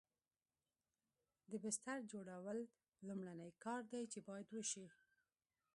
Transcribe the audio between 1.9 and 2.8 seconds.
جوړول